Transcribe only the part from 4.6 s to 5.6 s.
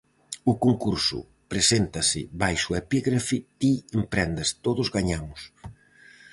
todos gañamos".